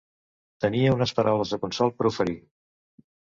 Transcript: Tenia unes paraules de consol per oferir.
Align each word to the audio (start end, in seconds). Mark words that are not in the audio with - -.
Tenia 0.63 0.93
unes 0.95 1.13
paraules 1.19 1.53
de 1.55 1.59
consol 1.65 1.93
per 1.99 2.09
oferir. 2.13 2.37